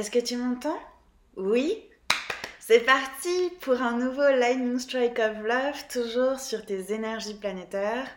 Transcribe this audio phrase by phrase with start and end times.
[0.00, 0.80] Est-ce que tu m'entends?
[1.36, 1.78] Oui
[2.58, 8.08] C'est parti pour un nouveau Lightning Strike of Love, toujours sur tes énergies planétaires,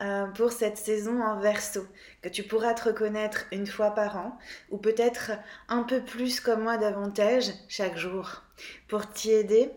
[0.00, 1.86] euh, pour cette saison en verso,
[2.22, 4.38] que tu pourras te reconnaître une fois par an,
[4.70, 5.32] ou peut-être
[5.68, 8.44] un peu plus comme moi davantage chaque jour.
[8.88, 9.70] Pour t'y aider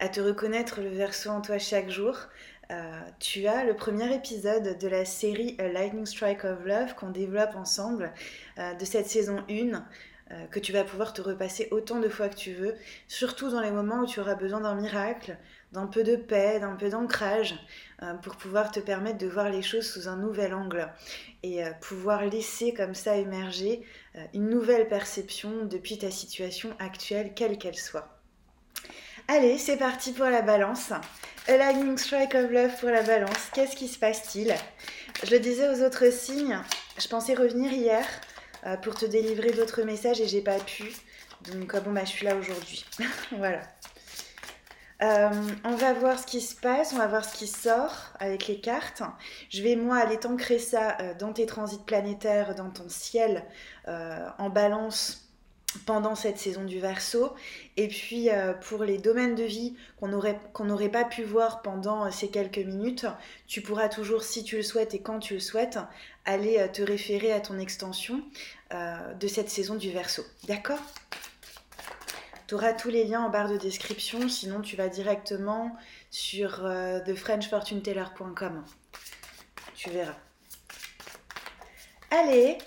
[0.00, 2.18] à te reconnaître le verso en toi chaque jour,
[2.72, 7.54] euh, tu as le premier épisode de la série Lightning Strike of Love qu'on développe
[7.54, 8.12] ensemble
[8.58, 9.86] euh, de cette saison 1
[10.30, 12.74] euh, que tu vas pouvoir te repasser autant de fois que tu veux,
[13.08, 15.36] surtout dans les moments où tu auras besoin d'un miracle,
[15.72, 17.54] d'un peu de paix, d'un peu d'ancrage,
[18.22, 20.88] pour pouvoir te permettre de voir les choses sous un nouvel angle
[21.42, 23.82] et pouvoir laisser comme ça émerger
[24.32, 28.16] une nouvelle perception depuis ta situation actuelle, quelle qu'elle soit.
[29.28, 30.92] Allez, c'est parti pour la balance.
[31.48, 33.50] A lightning strike of love pour la balance.
[33.52, 34.54] Qu'est-ce qui se passe-t-il?
[35.24, 36.60] Je le disais aux autres signes,
[36.98, 38.06] je pensais revenir hier
[38.66, 40.92] euh, pour te délivrer d'autres messages et j'ai pas pu.
[41.52, 42.84] Donc euh, bon bah je suis là aujourd'hui.
[43.38, 43.62] voilà.
[45.02, 45.30] Euh,
[45.64, 48.60] on va voir ce qui se passe, on va voir ce qui sort avec les
[48.60, 49.02] cartes.
[49.50, 53.44] Je vais moi aller t'ancrer ça dans tes transits planétaires, dans ton ciel,
[53.86, 55.25] en balance
[55.84, 57.34] pendant cette saison du verso.
[57.76, 62.10] Et puis euh, pour les domaines de vie qu'on n'aurait pas pu voir pendant euh,
[62.10, 63.06] ces quelques minutes,
[63.46, 65.78] tu pourras toujours, si tu le souhaites et quand tu le souhaites,
[66.24, 68.22] aller euh, te référer à ton extension
[68.72, 70.24] de cette saison du verso.
[70.48, 70.80] D'accord?
[72.48, 75.76] Tu auras tous les liens en barre de description, sinon tu vas directement
[76.10, 76.68] sur
[77.04, 78.64] thefrenchfortuneteller.com.
[79.76, 80.16] Tu verras.
[82.10, 82.58] Allez,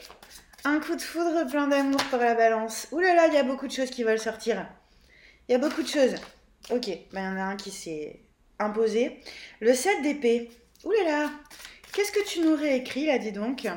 [0.65, 2.87] un coup de foudre plein d'amour pour la balance.
[2.91, 4.67] Ouh là là, il y a beaucoup de choses qui veulent sortir.
[5.47, 6.15] Il y a beaucoup de choses.
[6.69, 8.19] Ok, ben, il y en a un qui s'est
[8.59, 9.19] imposé.
[9.61, 10.51] Le 7 d'épée.
[10.83, 11.31] Ouh là là,
[11.93, 13.67] qu'est-ce que tu nous réécris là, dis donc?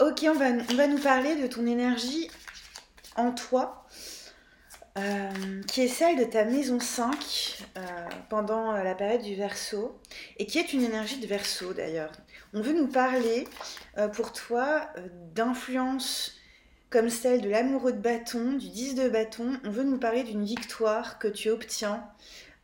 [0.00, 2.30] Ok, on va, on va nous parler de ton énergie
[3.16, 3.86] en toi.
[4.98, 7.14] Euh, qui est celle de ta maison 5
[7.76, 7.82] euh,
[8.30, 10.00] pendant la période du verso,
[10.38, 12.12] et qui est une énergie de verso d'ailleurs.
[12.54, 13.46] On veut nous parler
[13.98, 14.88] euh, pour toi
[15.34, 16.36] d'influence
[16.90, 19.58] comme celle de l'amoureux de bâton, du 10 de bâton.
[19.64, 22.04] On veut nous parler d'une victoire que tu obtiens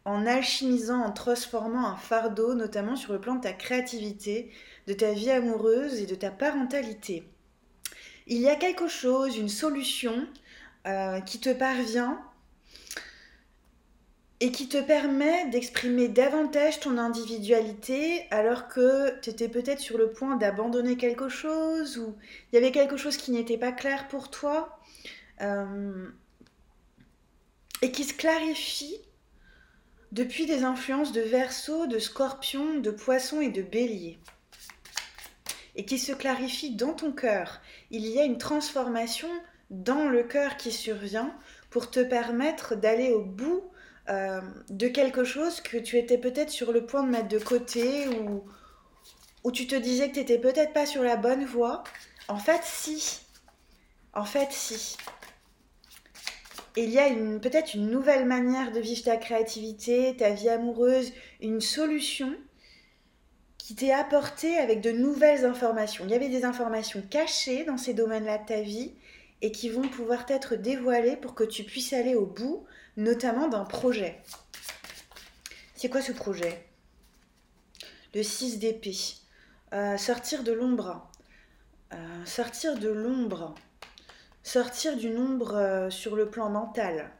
[0.04, 4.50] en alchimisant, en transformant un fardeau, notamment sur le plan de ta créativité,
[4.87, 7.28] de ta vie amoureuse et de ta parentalité.
[8.26, 10.26] Il y a quelque chose, une solution
[10.87, 12.20] euh, qui te parvient
[14.43, 20.11] et qui te permet d'exprimer davantage ton individualité alors que tu étais peut-être sur le
[20.11, 22.17] point d'abandonner quelque chose ou
[22.51, 24.81] il y avait quelque chose qui n'était pas clair pour toi
[25.43, 26.09] euh,
[27.83, 28.97] et qui se clarifie
[30.11, 34.19] depuis des influences de verso, de scorpion, de poisson et de bélier
[35.77, 37.61] et qui se clarifie dans ton cœur.
[37.93, 39.29] Il y a une transformation
[39.71, 41.33] dans le cœur qui survient
[41.71, 43.72] pour te permettre d'aller au bout
[44.09, 48.09] euh, de quelque chose que tu étais peut-être sur le point de mettre de côté
[48.09, 48.45] ou,
[49.45, 51.85] ou tu te disais que tu n'étais peut-être pas sur la bonne voie.
[52.29, 53.21] En fait, si.
[54.12, 54.97] En fait, si.
[56.77, 57.09] il y a
[57.41, 62.35] peut-être une nouvelle manière de vivre ta créativité, ta vie amoureuse, une solution
[63.57, 66.05] qui t'est apportée avec de nouvelles informations.
[66.05, 68.95] Il y avait des informations cachées dans ces domaines-là de ta vie
[69.43, 72.65] et qui vont pouvoir être dévoilées pour que tu puisses aller au bout,
[72.97, 74.23] notamment d'un projet.
[75.75, 76.65] C'est quoi ce projet?
[78.15, 78.97] Le 6 d'épée.
[79.73, 81.11] Euh, sortir de l'ombre.
[81.93, 83.55] Euh, sortir de l'ombre.
[84.45, 87.11] Sortir du nombre euh, sur le plan mental.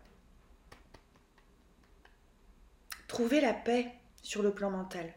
[3.09, 3.91] Trouver la paix
[4.23, 5.13] sur le plan mental.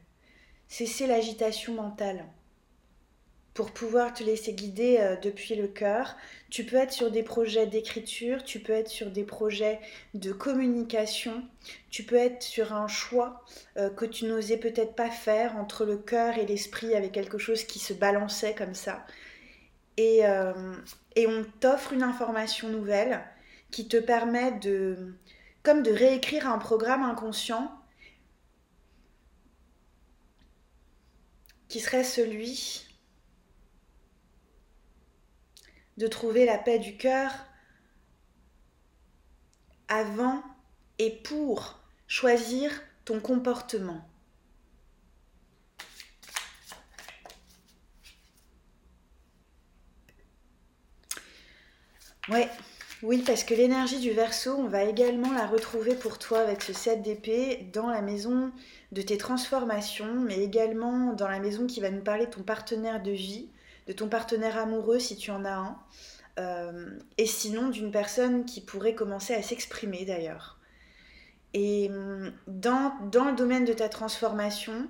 [0.67, 2.25] Cesser l'agitation mentale
[3.55, 6.15] pour pouvoir te laisser guider euh, depuis le cœur.
[6.49, 9.79] Tu peux être sur des projets d'écriture, tu peux être sur des projets
[10.13, 11.41] de communication,
[11.89, 13.43] tu peux être sur un choix
[13.77, 17.63] euh, que tu n'osais peut-être pas faire entre le cœur et l'esprit avec quelque chose
[17.63, 19.05] qui se balançait comme ça.
[19.95, 20.53] Et, euh,
[21.17, 23.23] on t'offre une information nouvelle
[23.71, 25.15] qui te permet de,
[25.63, 27.71] comme de réécrire un programme inconscient
[31.69, 32.84] qui serait celui
[35.97, 37.31] de trouver la paix du cœur
[39.87, 40.43] avant
[40.99, 42.71] et pour choisir
[43.05, 44.01] ton comportement.
[52.29, 52.49] Ouais,
[53.03, 56.73] oui, parce que l'énergie du verso, on va également la retrouver pour toi avec ce
[56.73, 58.51] 7 d'épée dans la maison
[58.91, 63.03] de tes transformations, mais également dans la maison qui va nous parler de ton partenaire
[63.03, 63.49] de vie,
[63.87, 65.77] de ton partenaire amoureux si tu en as un,
[67.17, 70.59] et sinon d'une personne qui pourrait commencer à s'exprimer d'ailleurs.
[71.55, 74.89] Et hum, dans, le domaine de ta transformation,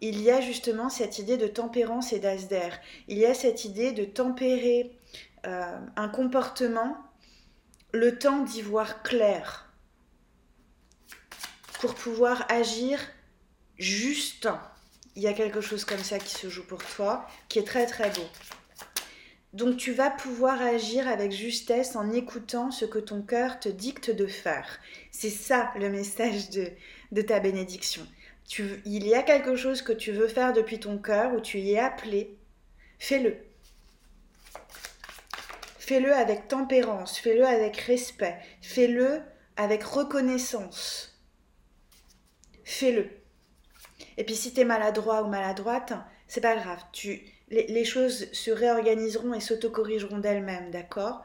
[0.00, 2.70] il y a justement cette idée de tempérance et d'asder.
[3.08, 4.96] Il y a cette idée de tempérer
[5.44, 6.96] euh, un comportement
[7.92, 9.72] le temps d'y voir clair
[11.80, 13.00] pour pouvoir agir
[13.76, 14.48] juste.
[15.16, 17.86] Il y a quelque chose comme ça qui se joue pour toi, qui est très
[17.86, 18.26] très beau.
[19.52, 24.10] Donc tu vas pouvoir agir avec justesse en écoutant ce que ton cœur te dicte
[24.10, 24.80] de faire.
[25.12, 26.70] C'est ça le message de,
[27.12, 28.04] de ta bénédiction.
[28.58, 31.72] Il y a quelque chose que tu veux faire depuis ton cœur, où tu y
[31.72, 32.36] es appelé,
[32.98, 33.36] fais-le.
[35.78, 39.20] Fais-le avec tempérance, fais-le avec respect, fais-le
[39.56, 41.20] avec reconnaissance.
[42.64, 43.08] Fais-le.
[44.16, 45.92] Et puis si tu es maladroit ou maladroite,
[46.28, 46.80] c'est pas grave.
[46.92, 51.24] Tu, les, choses se réorganiseront et s'autocorrigeront d'elles-mêmes, d'accord?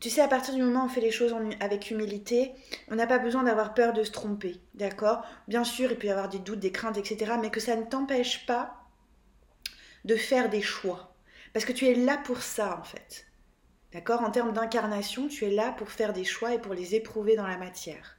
[0.00, 2.52] Tu sais, à partir du moment où on fait les choses avec humilité,
[2.90, 5.24] on n'a pas besoin d'avoir peur de se tromper, d'accord?
[5.48, 7.84] Bien sûr, il peut y avoir des doutes, des craintes, etc., mais que ça ne
[7.84, 8.74] t'empêche pas
[10.04, 11.14] de faire des choix.
[11.52, 13.26] Parce que tu es là pour ça, en fait.
[13.92, 14.22] D'accord?
[14.22, 17.46] En termes d'incarnation, tu es là pour faire des choix et pour les éprouver dans
[17.46, 18.15] la matière.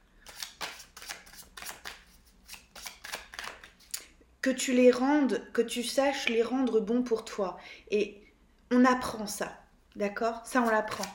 [4.50, 7.58] Tu les rendes, que tu saches les rendre bons pour toi.
[7.90, 8.22] Et
[8.70, 9.58] on apprend ça,
[9.96, 10.42] d'accord?
[10.44, 11.06] Ça, on l'apprend.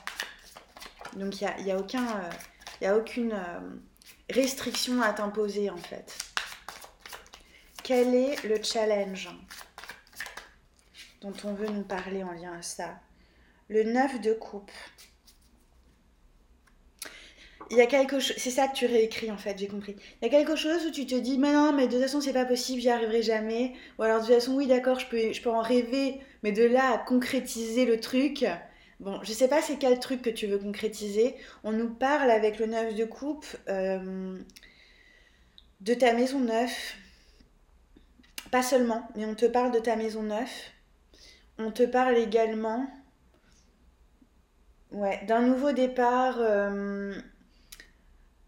[1.16, 3.60] Donc, il n'y a, a, aucun, euh, a aucune euh,
[4.30, 6.16] restriction à t'imposer, en fait.
[7.82, 9.28] Quel est le challenge
[11.20, 12.98] dont on veut nous parler en lien à ça?
[13.68, 14.70] Le 9 de coupe
[17.70, 19.96] il y a quelque c'est ça que tu réécris en fait, j'ai compris.
[20.20, 22.20] Il y a quelque chose où tu te dis, mais non, mais de toute façon
[22.20, 23.72] c'est pas possible, j'y arriverai jamais.
[23.98, 26.98] Ou alors de toute façon, oui, d'accord, je peux, en rêver, mais de là à
[26.98, 28.44] concrétiser le truc.
[29.00, 31.34] Bon, je sais pas c'est quel truc que tu veux concrétiser.
[31.64, 34.38] On nous parle avec le neuf de coupe euh,
[35.80, 36.72] de ta maison neuve.
[38.50, 40.50] Pas seulement, mais on te parle de ta maison neuve.
[41.58, 42.86] On te parle également
[44.92, 46.36] ouais, d'un nouveau départ.
[46.38, 47.14] Euh,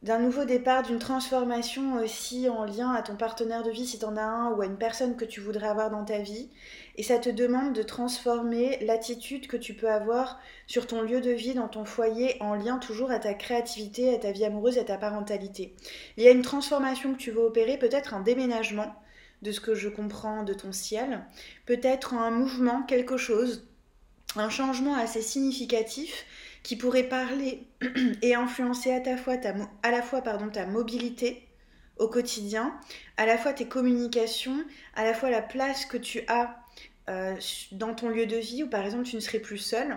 [0.07, 4.05] d'un nouveau départ, d'une transformation aussi en lien à ton partenaire de vie si tu
[4.05, 6.49] en as un ou à une personne que tu voudrais avoir dans ta vie.
[6.95, 10.39] Et ça te demande de transformer l'attitude que tu peux avoir
[10.69, 14.19] sur ton lieu de vie, dans ton foyer, en lien toujours à ta créativité, à
[14.19, 15.75] ta vie amoureuse, à ta parentalité.
[16.17, 18.95] Il y a une transformation que tu veux opérer, peut-être un déménagement,
[19.43, 21.27] de ce que je comprends de ton ciel,
[21.67, 23.67] peut-être un mouvement, quelque chose,
[24.37, 26.27] un changement assez significatif
[26.67, 27.69] qui pourrait parler
[28.23, 29.55] et influencer à, ta fois ta,
[29.85, 31.47] à la fois pardon, ta mobilité
[31.97, 32.77] au quotidien,
[33.17, 34.65] à la fois tes communications,
[34.97, 36.61] à la fois la place que tu as
[37.09, 37.37] euh,
[37.71, 39.97] dans ton lieu de vie, où par exemple tu ne serais plus seule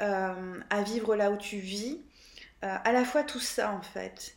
[0.00, 2.00] euh, à vivre là où tu vis,
[2.64, 4.36] euh, à la fois tout ça en fait.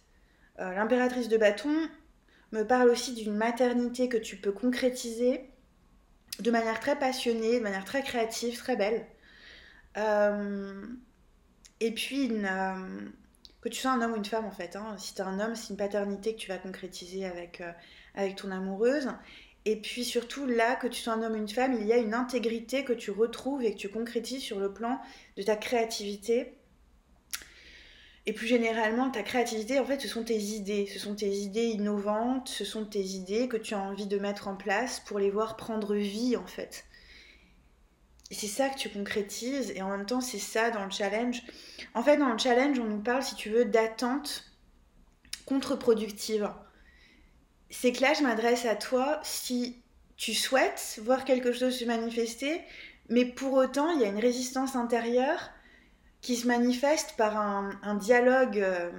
[0.59, 1.73] L'impératrice de bâton
[2.51, 5.49] me parle aussi d'une maternité que tu peux concrétiser
[6.41, 9.07] de manière très passionnée, de manière très créative, très belle.
[11.81, 13.09] Et puis, euh,
[13.61, 14.75] que tu sois un homme ou une femme, en fait.
[14.75, 14.95] Hein.
[14.97, 17.71] Si tu es un homme, c'est une paternité que tu vas concrétiser avec, euh,
[18.15, 19.09] avec ton amoureuse.
[19.65, 21.97] Et puis surtout, là, que tu sois un homme ou une femme, il y a
[21.97, 24.99] une intégrité que tu retrouves et que tu concrétises sur le plan
[25.37, 26.53] de ta créativité.
[28.25, 30.85] Et plus généralement, ta créativité, en fait, ce sont tes idées.
[30.87, 34.47] Ce sont tes idées innovantes, ce sont tes idées que tu as envie de mettre
[34.47, 36.85] en place pour les voir prendre vie, en fait
[38.31, 41.41] c'est ça que tu concrétises et en même temps c'est ça dans le challenge.
[41.93, 44.45] En fait dans le challenge on nous parle si tu veux d'attente
[45.45, 46.49] contre-productive.
[47.69, 49.81] C'est que là je m'adresse à toi si
[50.15, 52.61] tu souhaites voir quelque chose se manifester
[53.09, 55.49] mais pour autant il y a une résistance intérieure
[56.21, 58.91] qui se manifeste par un, dialogue euh,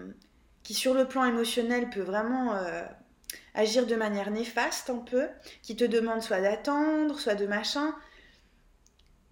[0.62, 2.82] qui sur le plan émotionnel peut vraiment euh,
[3.54, 5.28] agir de manière néfaste un peu,
[5.62, 7.94] qui te demande soit d'attendre, soit de machin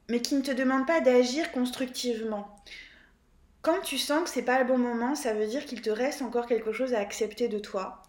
[0.08, 2.56] mais qui ne te demande pas d'agir constructivement.
[3.62, 6.22] Quand tu sens que c'est pas le bon moment, ça veut dire qu'il te reste
[6.22, 8.02] encore quelque chose à accepter de toi.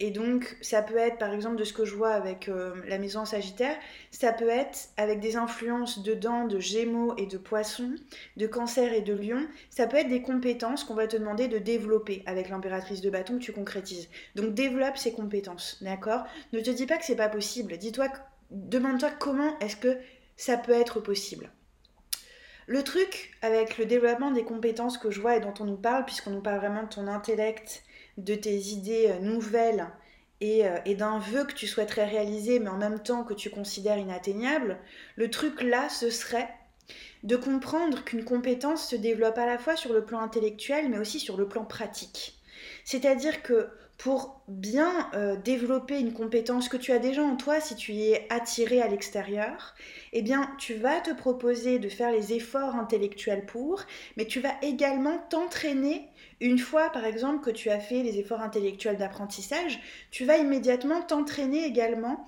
[0.00, 2.98] Et donc, ça peut être, par exemple, de ce que je vois avec euh, la
[2.98, 3.76] maison en Sagittaire,
[4.10, 7.94] ça peut être avec des influences dedans de Gémeaux et de Poissons,
[8.36, 11.58] de Cancer et de Lion, ça peut être des compétences qu'on va te demander de
[11.58, 14.08] développer avec l'impératrice de bâton que tu concrétises.
[14.34, 16.24] Donc, développe ces compétences, d'accord?
[16.52, 17.78] Ne te dis pas que c'est pas possible.
[17.78, 18.08] Dis-toi,
[18.50, 19.96] demande-toi comment est-ce que
[20.36, 21.50] ça peut être possible.
[22.66, 26.04] Le truc avec le développement des compétences que je vois et dont on nous parle,
[26.06, 27.82] puisqu'on nous parle vraiment de ton intellect,
[28.16, 29.86] de tes idées euh, nouvelles
[30.42, 33.98] euh, et, d'un vœu que tu souhaiterais réaliser, mais en même temps que tu considères
[33.98, 34.78] inatteignable,
[35.16, 36.48] le truc là, ce serait
[37.22, 41.18] de comprendre qu'une compétence se développe à la fois sur le plan intellectuel mais aussi
[41.18, 42.38] sur le plan pratique.
[42.84, 47.76] C'est-à-dire que pour bien euh, développer une compétence que tu as déjà en toi si
[47.76, 49.74] tu y es attiré à l'extérieur,
[50.12, 53.82] eh bien tu vas te proposer de faire les efforts intellectuels pour,
[54.16, 56.08] mais tu vas également t'entraîner.
[56.40, 61.00] Une fois par exemple que tu as fait les efforts intellectuels d'apprentissage, tu vas immédiatement
[61.00, 62.26] t'entraîner également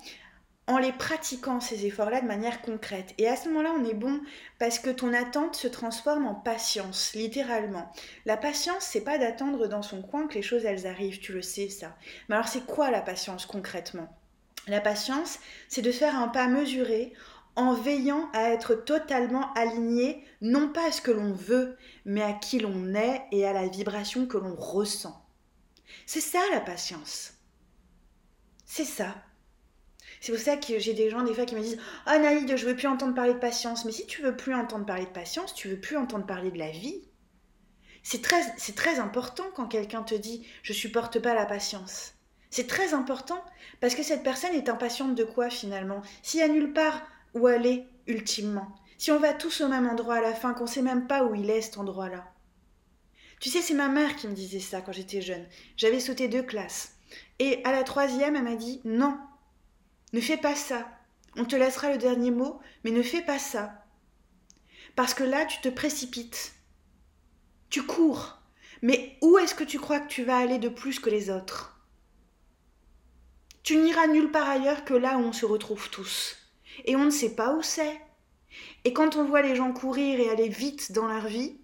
[0.66, 3.14] en les pratiquant ces efforts-là de manière concrète.
[3.18, 4.20] Et à ce moment-là, on est bon
[4.58, 7.92] parce que ton attente se transforme en patience, littéralement.
[8.24, 11.42] La patience, c'est pas d'attendre dans son coin que les choses elles arrivent, tu le
[11.42, 11.96] sais ça.
[12.28, 14.08] Mais alors c'est quoi la patience concrètement?
[14.66, 17.12] La patience, c'est de faire un pas mesuré
[17.54, 22.32] en veillant à être totalement aligné, non pas à ce que l'on veut, mais à
[22.32, 25.24] qui l'on est et à la vibration que l'on ressent.
[26.04, 27.34] C'est ça la patience.
[28.66, 29.14] C'est ça.
[30.26, 32.66] C'est pour ça que j'ai des gens des fois qui me disent Ah Naïd, je
[32.66, 33.84] veux plus entendre parler de patience.
[33.84, 36.58] Mais si tu veux plus entendre parler de patience, tu veux plus entendre parler de
[36.58, 37.00] la vie.
[38.02, 42.14] C'est très, important quand quelqu'un te dit Je supporte pas la patience.
[42.50, 43.40] C'est très important
[43.80, 46.02] parce que cette personne est impatiente de quoi finalement?
[46.24, 50.16] S'il y a nulle part où aller ultimement, si on va tous au même endroit
[50.16, 52.24] à la fin, qu'on sait même pas où il est cet endroit-là.
[53.38, 55.46] Tu sais, c'est ma mère qui me disait ça quand j'étais jeune.
[55.76, 56.96] J'avais sauté deux classes.
[57.38, 59.16] Et à la troisième, elle m'a dit Non,
[60.12, 60.88] ne fais pas ça.
[61.36, 63.84] On te laissera le dernier mot, mais ne fais pas ça.
[64.94, 66.54] Parce que là, tu te précipites.
[67.68, 68.38] Tu cours.
[68.82, 71.78] Mais où est-ce que tu crois que tu vas aller de plus que les autres?
[73.62, 76.36] Tu n'iras nulle part ailleurs que là où on se retrouve tous.
[76.84, 78.00] Et on ne sait pas où c'est.
[78.84, 81.58] Et quand on voit les gens courir et aller vite dans leur vie,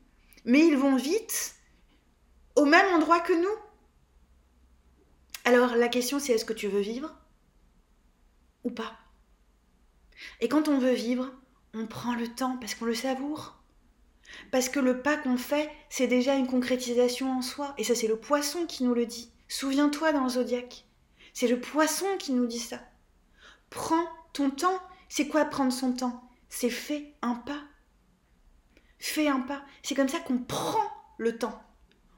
[0.45, 1.55] mais ils vont vite
[2.57, 3.59] au même endroit que nous.
[5.45, 7.17] Alors la question c'est est-ce que tu veux vivre?
[8.65, 8.97] Ou pas.
[10.41, 11.31] Et quand on veut vivre,
[11.75, 13.59] on prend le temps parce qu'on le savoure.
[14.51, 17.75] Parce que le pas qu'on fait, c'est déjà une concrétisation en soi.
[17.79, 19.33] Et ça, c'est le poisson qui nous le dit.
[19.49, 20.87] Souviens-toi dans le zodiaque.
[21.33, 22.81] C'est le poisson qui nous dit ça.
[23.71, 24.81] Prends ton temps.
[25.09, 26.23] C'est quoi prendre son temps?
[26.49, 27.61] C'est fais un pas.
[28.99, 29.63] Fais un pas.
[29.83, 30.85] C'est comme ça qu'on prend
[31.19, 31.63] le temps.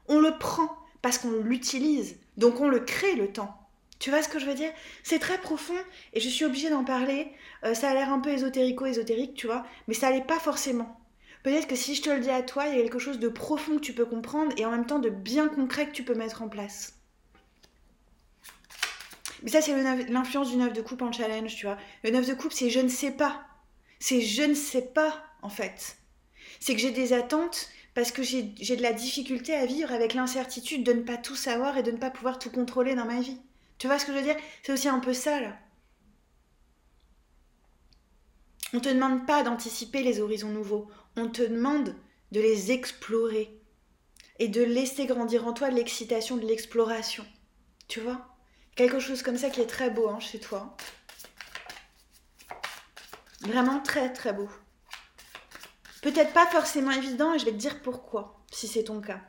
[0.07, 0.69] On le prend
[1.01, 2.19] parce qu'on l'utilise.
[2.37, 3.64] Donc on le crée le temps.
[3.99, 4.71] Tu vois ce que je veux dire?
[5.03, 5.77] C'est très profond
[6.13, 7.31] et je suis obligée d'en parler.
[7.63, 10.99] Euh, ça a l'air un peu ésotérico-ésotérique, tu vois, mais ça l'est pas forcément.
[11.43, 13.29] Peut-être que si je te le dis à toi, il y a quelque chose de
[13.29, 16.15] profond que tu peux comprendre et en même temps de bien concret que tu peux
[16.15, 16.95] mettre en place.
[19.43, 19.75] Mais ça, c'est
[20.09, 21.77] l'influence du neuf de coupe en challenge, tu vois.
[22.03, 23.45] Le neuf de coupe, c'est je ne sais pas.
[23.99, 25.97] C'est je ne sais pas, en fait.
[26.59, 30.83] C'est que j'ai des attentes parce que j'ai de la difficulté à vivre avec l'incertitude
[30.83, 33.39] de ne pas tout savoir et de ne pas pouvoir tout contrôler dans ma vie.
[33.77, 34.37] Tu vois ce que je veux dire?
[34.63, 35.57] C'est aussi un peu ça, là.
[38.73, 41.95] On te demande pas d'anticiper les horizons nouveaux, on te demande
[42.31, 43.61] de les explorer
[44.39, 47.25] et de laisser grandir en toi l'excitation de l'exploration.
[47.87, 48.35] Tu vois?
[48.75, 50.75] Quelque chose comme ça qui est très beau hein, chez toi.
[53.41, 54.49] Vraiment très très beau.
[56.01, 59.21] Peut-être pas forcément évident et je vais te dire pourquoi, si c'est ton cas.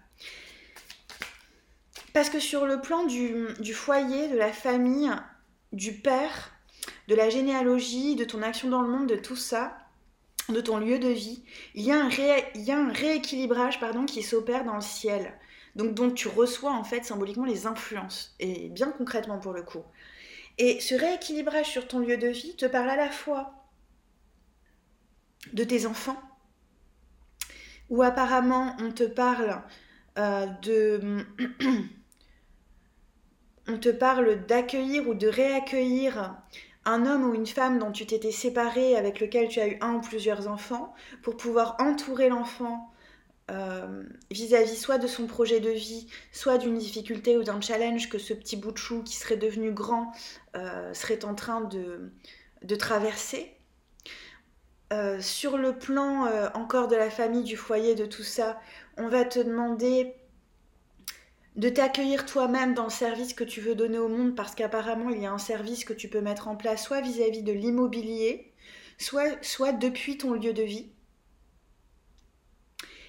[2.16, 5.12] Parce que sur le plan du, foyer, de la famille,
[5.72, 6.50] du père,
[7.08, 9.76] de la généalogie, de ton action dans le monde, de tout ça,
[10.48, 11.44] de ton lieu de vie,
[11.74, 15.34] il y a un, rééquilibrage pardon, qui s'opère dans le ciel.
[15.74, 19.84] Donc tu reçois en fait symboliquement les influences, et bien concrètement pour le coup.
[20.56, 23.52] Et ce rééquilibrage sur ton lieu de vie te parle à la fois
[25.52, 26.22] de tes enfants,
[27.90, 29.60] où apparemment on te parle
[30.16, 31.26] euh, de
[33.68, 36.36] on te parle d'accueillir ou de réaccueillir
[36.84, 39.94] un homme ou une femme dont tu t'étais séparé, avec lequel tu as eu un
[39.94, 42.92] ou plusieurs enfants, pour pouvoir entourer l'enfant
[43.50, 48.18] euh, vis-à-vis soit de son projet de vie, soit d'une difficulté ou d'un challenge que
[48.18, 50.12] ce petit bout de chou qui serait devenu grand
[50.56, 52.10] euh, serait en train de,
[52.76, 53.52] traverser.
[54.92, 58.60] Euh, sur le plan encore de la famille, du foyer, de tout ça,
[58.96, 60.14] on va te demander
[61.56, 65.22] de t'accueillir toi-même dans le service que tu veux donner au monde parce qu'apparemment il
[65.22, 68.52] y a un service que tu peux mettre en place soit vis-à-vis de l'immobilier,
[68.98, 70.90] soit, soit depuis ton lieu de vie.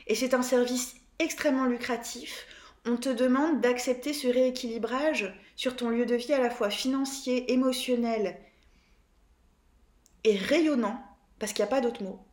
[0.08, 2.48] Et c'est un service extrêmement lucratif.
[2.86, 7.52] On te demande d'accepter ce rééquilibrage sur ton lieu de vie à la fois financier,
[7.52, 8.40] émotionnel
[10.24, 11.02] et rayonnant,
[11.40, 12.27] parce qu'il n'y a pas d'autre mot.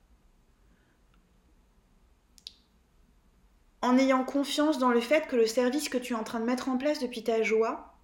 [3.84, 6.46] En ayant confiance dans le fait que le service que tu es en train de
[6.46, 7.94] mettre en place depuis ta joie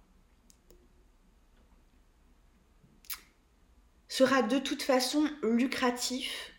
[4.07, 6.53] sera de toute façon lucratif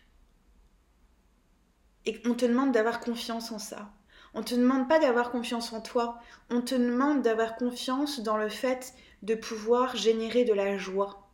[2.05, 3.93] Et on te demande d'avoir confiance en ça.
[4.33, 8.35] On ne te demande pas d'avoir confiance en toi, on te demande d'avoir confiance dans
[8.35, 11.29] le fait de pouvoir générer de la joie.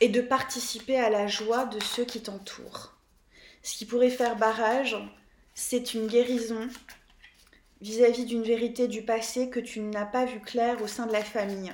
[0.00, 2.99] Et de participer à la joie de ceux qui t'entourent.
[3.62, 4.96] Ce qui pourrait faire barrage,
[5.54, 6.68] c'est une guérison
[7.80, 11.24] vis-à-vis d'une vérité du passé que tu n'as pas vu clair au sein de la
[11.24, 11.72] famille.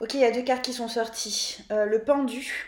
[0.00, 1.58] Ok, il y a deux cartes qui sont sorties.
[1.70, 2.66] Euh, le pendu.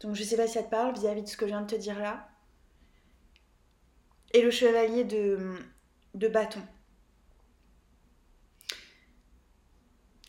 [0.00, 1.68] Donc je sais pas si ça te parle vis-à-vis de ce que je viens de
[1.68, 2.28] te dire là.
[4.32, 5.56] Et le chevalier de,
[6.14, 6.60] de bâton.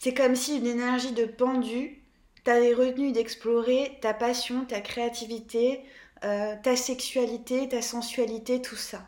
[0.07, 2.01] C'est comme si une énergie de pendu
[2.45, 5.83] t'avait retenu d'explorer ta passion, ta créativité,
[6.23, 9.05] euh, ta sexualité, ta sensualité, tout ça.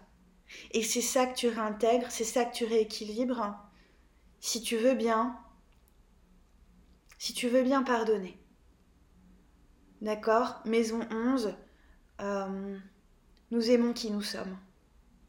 [0.72, 3.56] Et c'est ça que tu réintègres, c'est ça que tu rééquilibres.
[4.42, 5.40] Si tu veux bien,
[7.18, 8.38] si tu veux bien pardonner.
[10.02, 10.60] D'accord?
[10.66, 11.56] Maison 11,
[12.20, 12.78] euh,
[13.52, 14.58] nous aimons qui nous sommes.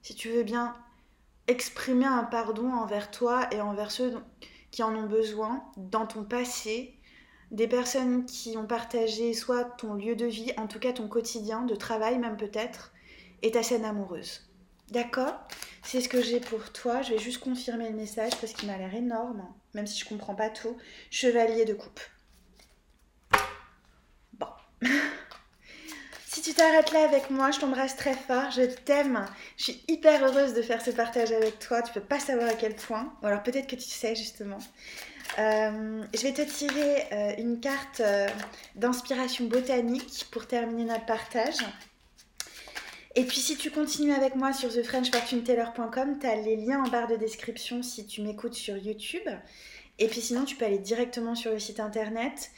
[0.03, 0.77] Si tu veux bien
[1.47, 4.21] exprimer un pardon envers toi et envers ceux
[4.71, 6.95] qui en ont besoin dans ton passé,
[7.51, 11.63] des personnes qui ont partagé soit ton lieu de vie, en tout cas ton quotidien,
[11.63, 12.93] de travail même peut-être,
[13.43, 14.49] et ta scène amoureuse.
[14.91, 15.41] D'accord?
[15.83, 17.03] C'est ce que j'ai pour toi.
[17.03, 20.35] Je vais juste confirmer le message parce qu'il m'a l'air énorme, même si je comprends
[20.35, 20.77] pas tout.
[21.11, 22.01] Chevalier de coupe.
[24.35, 24.49] Bon.
[26.41, 28.51] si tu t'arrêtes là avec moi, je t'embrasse très fort.
[28.51, 29.27] Je t'aime.
[29.59, 31.83] Je suis hyper heureuse de faire ce partage avec toi.
[31.83, 33.13] Tu peux pas savoir à quel point.
[33.23, 34.59] Ou alors peut-être que tu sais justement.
[35.39, 38.27] Euh, je vais te tirer euh, une carte euh,
[38.75, 41.59] d'inspiration botanique pour terminer notre partage.
[43.17, 47.09] Et puis si tu continues avec moi sur thefrenchfortuneteller.com, tu as les liens en barre
[47.09, 49.29] de description si tu m'écoutes sur YouTube.
[49.99, 52.51] Et puis sinon, tu peux aller directement sur le site internet,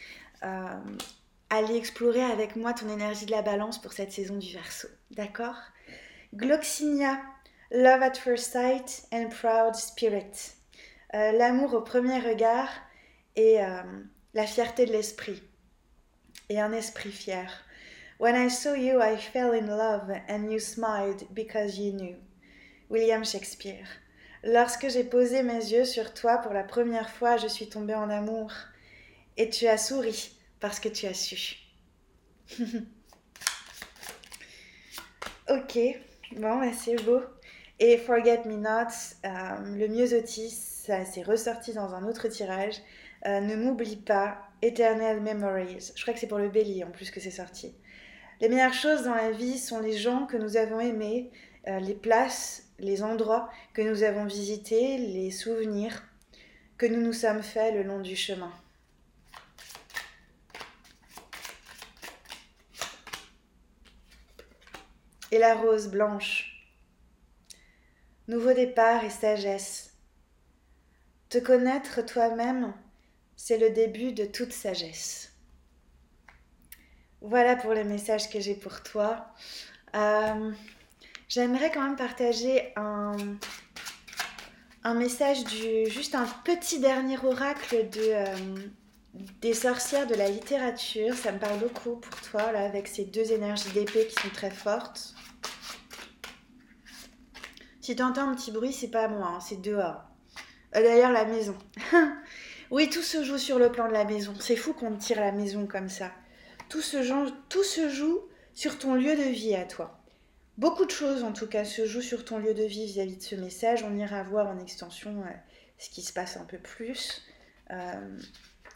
[1.52, 4.88] aller explorer avec moi ton énergie de la balance pour cette saison du Verseau.
[5.10, 5.56] D'accord?
[6.34, 7.20] Gloxinia,
[7.70, 10.54] Love at First Sight and Proud Spirit.
[11.14, 12.70] Euh, l'amour au premier regard
[13.36, 13.82] et euh,
[14.32, 15.42] la fierté de l'esprit.
[16.48, 17.50] Et un esprit fier.
[18.18, 22.16] When I saw you, I fell in love and you smiled because you knew.
[22.88, 23.86] William Shakespeare.
[24.42, 28.08] Lorsque j'ai posé mes yeux sur toi pour la première fois, je suis tombée en
[28.08, 28.50] amour.
[29.36, 30.32] Et tu as souri
[30.62, 31.56] parce que tu as su.
[35.50, 35.78] ok,
[36.36, 37.20] bon, bah, c'est beau.
[37.80, 38.92] Et Forget Me Not,
[39.24, 42.76] euh, le myosotis, ça s'est ressorti dans un autre tirage.
[43.26, 45.92] Euh, ne m'oublie pas, Eternal Memories.
[45.96, 47.74] Je crois que c'est pour le bélier en plus que c'est sorti.
[48.40, 51.32] Les meilleures choses dans la vie sont les gens que nous avons aimés,
[51.66, 56.04] euh, les places, les endroits que nous avons visités, les souvenirs
[56.78, 58.52] que nous nous sommes faits le long du chemin.
[65.32, 66.52] Et la rose blanche.
[68.28, 69.94] Nouveau départ et sagesse.
[71.30, 72.74] Te connaître toi-même,
[73.34, 75.32] c'est le début de toute sagesse.
[77.22, 79.26] Voilà pour le message que j'ai pour toi.
[79.94, 80.52] Euh,
[81.28, 83.16] j'aimerais quand même partager un,
[84.94, 88.26] message du juste un petit dernier oracle de euh,
[89.40, 91.14] des sorcières de la littérature.
[91.14, 94.50] Ça me parle beaucoup pour toi là avec ces deux énergies d'épée qui sont très
[94.50, 95.14] fortes.
[97.80, 100.02] Si tu entends un petit bruit, c'est pas moi, hein, c'est dehors.
[100.76, 101.56] Euh, d'ailleurs la maison.
[102.70, 104.34] oui, tout se joue sur le plan de la maison.
[104.38, 106.10] C'est fou qu'on tire la maison comme ça
[106.72, 106.80] tout
[107.62, 108.20] se, joue
[108.54, 110.00] sur ton lieu de vie à toi.
[110.56, 113.22] Beaucoup de choses, en tout cas, se jouent sur ton lieu de vie vis-à-vis de
[113.22, 113.82] ce message.
[113.82, 115.30] On ira voir en extension euh,
[115.78, 117.22] ce qui se passe un peu plus.
[117.70, 118.18] Euh,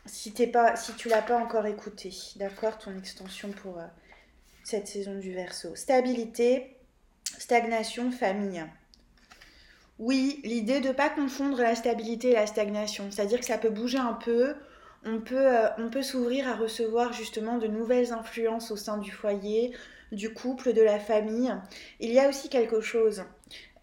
[0.06, 3.86] si, tu pas, si tu l'as pas encore écouté, d'accord, ton extension pour euh,
[4.64, 5.74] cette saison du verso.
[5.74, 6.76] Stabilité,
[7.38, 8.64] stagnation, famille.
[9.98, 13.10] Oui, l'idée de ne pas confondre la stabilité et la stagnation.
[13.10, 14.54] C'est-à-dire que ça peut bouger un peu,
[15.04, 19.72] on peut, euh, peut s'ouvrir à recevoir justement de nouvelles influences au sein du foyer,
[20.12, 21.54] du couple, de la famille.
[22.00, 23.24] Il y a aussi quelque chose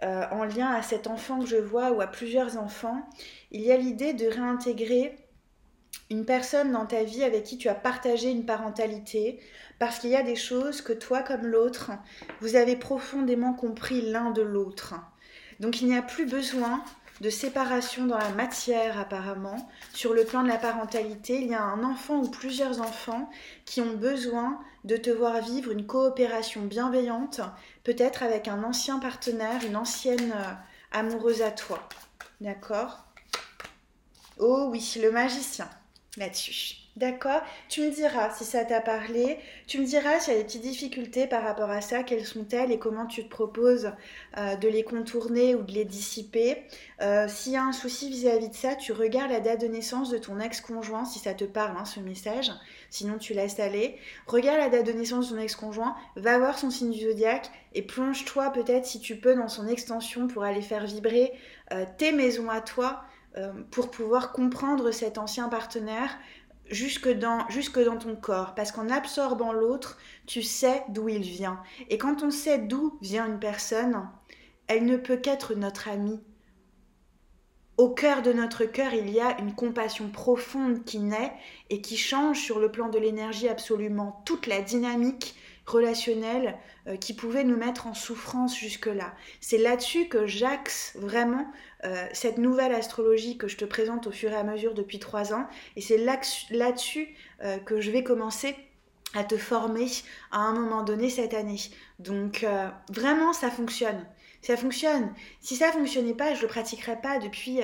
[0.04, 3.02] euh, en lien à cet enfant que je vois ou à plusieurs enfants.
[3.52, 5.16] Il y a l'idée de réintégrer
[6.14, 9.40] une personne dans ta vie avec qui tu as partagé une parentalité,
[9.80, 11.92] parce qu'il y a des choses que toi comme l'autre,
[12.40, 14.94] vous avez profondément compris l'un de l'autre.
[15.60, 16.84] Donc il n'y a plus besoin
[17.22, 19.68] de séparation dans la matière apparemment.
[19.96, 23.30] Sur le plan de la parentalité, il y a un enfant ou plusieurs enfants
[23.66, 27.42] qui ont besoin de te voir vivre une coopération bienveillante,
[27.84, 30.54] peut-être avec un ancien partenaire, une ancienne euh,
[30.92, 31.80] amoureuse à toi.
[32.40, 33.06] D'accord?
[34.38, 35.70] Oh oui, le magicien
[36.18, 36.84] là-dessus.
[36.96, 40.46] D'accord Tu me diras si ça t'a parlé, tu me diras s'il y a des
[40.46, 43.92] petites difficultés par rapport à ça, quelles sont-elles et comment tu te proposes
[44.38, 46.58] euh, de les contourner ou de les dissiper?
[47.02, 50.12] Euh, s'il y a un souci vis-à-vis de ça, tu regardes la date de naissance
[50.12, 52.52] de ton ex-conjoint, si ça te parle, hein, ce message,
[52.92, 53.98] sinon tu laisses aller.
[54.28, 57.82] Regarde la date de naissance de ton ex-conjoint, va voir son signe du zodiaque et
[57.82, 61.34] plonge-toi peut-être si tu peux dans son extension pour aller faire vibrer
[61.72, 63.04] euh, tes maisons à toi
[63.72, 66.18] pour pouvoir comprendre cet ancien partenaire,
[66.70, 68.56] jusque dans, jusque dans ton corps.
[68.56, 71.62] Parce qu'en absorbant l'autre, tu sais d'où il vient.
[71.90, 74.08] Et quand on sait d'où vient une personne,
[74.68, 76.20] elle ne peut qu'être notre amie.
[77.78, 81.34] Au cœur de notre cœur, il y a une compassion profonde qui naît
[81.72, 87.14] et qui change sur le plan de l'énergie absolument toute la dynamique relationnelle euh, qui
[87.14, 89.14] pouvait nous mettre en souffrance jusque-là.
[89.40, 91.46] C'est là-dessus que j'axe vraiment
[91.86, 95.34] euh, cette nouvelle astrologie que je te présente au fur et à mesure depuis trois
[95.34, 95.48] ans.
[95.76, 98.56] Et c'est là-dessus euh, que je vais commencer
[99.16, 99.88] à te former
[100.32, 101.60] à un moment donné cette année.
[102.00, 102.44] Donc
[102.90, 104.04] vraiment, ça fonctionne.
[104.42, 105.14] Ça fonctionne.
[105.40, 107.62] Si ça fonctionnait pas, je le pratiquerais pas depuis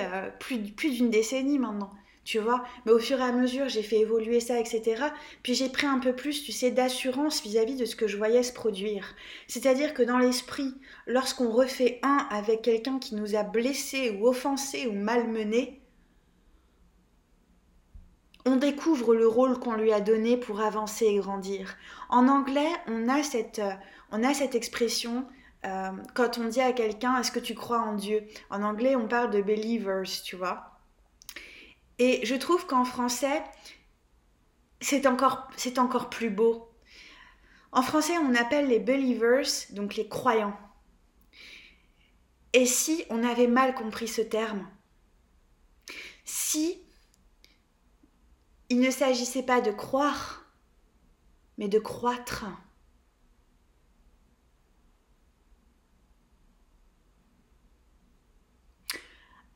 [0.76, 1.90] plus d'une décennie maintenant
[2.24, 2.64] tu vois.
[2.84, 5.04] Mais au fur et à mesure, j'ai fait évoluer ça, etc.
[5.42, 8.42] Puis j'ai pris un peu plus, tu sais, d'assurance vis-à-vis de ce que je voyais
[8.42, 9.14] se produire.
[9.48, 10.74] C'est-à-dire que dans l'esprit,
[11.06, 15.80] lorsqu'on refait un avec quelqu'un qui nous a blessés ou offensés ou malmenés,
[18.46, 21.76] on découvre le rôle qu'on lui a donné pour avancer et grandir.
[22.08, 23.72] En anglais, on a cette, euh,
[24.12, 25.26] on a cette expression
[25.66, 28.26] euh, quand on dit à quelqu'un est-ce que tu crois en Dieu?
[28.48, 30.69] En anglais, on parle de believers, tu vois.
[32.00, 33.44] Et je trouve qu'en français,
[34.80, 36.72] c'est encore, encore plus beau.
[37.72, 40.58] En français, on appelle les believers, donc les croyants.
[42.54, 44.66] Et si on avait mal compris ce terme?
[46.24, 46.82] Si
[48.70, 50.46] il ne s'agissait pas de croire,
[51.58, 52.46] mais de croître.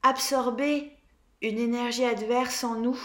[0.02, 0.93] Absorber
[1.44, 2.98] une énergie adverse en nous,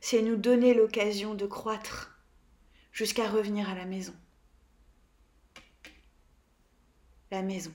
[0.00, 2.18] c'est nous donner l'occasion de croître
[2.90, 4.14] jusqu'à revenir à la maison.
[7.30, 7.72] La maison.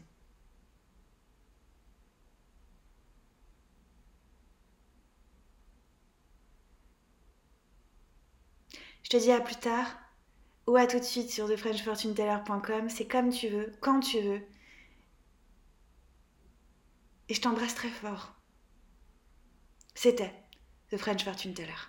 [9.03, 9.97] Je te dis à plus tard
[10.67, 12.89] ou à tout de suite sur thefrenchfortuneteller.com.
[12.89, 14.41] C'est comme tu veux, quand tu veux.
[17.29, 18.38] Et je t'embrasse très fort.
[20.01, 20.31] C'était
[20.91, 21.88] The French Fortune Teller.